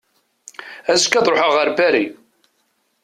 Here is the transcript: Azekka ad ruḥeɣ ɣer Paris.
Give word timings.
Azekka 0.91 1.17
ad 1.19 1.27
ruḥeɣ 1.31 1.51
ɣer 1.53 1.67
Paris. 1.77 2.13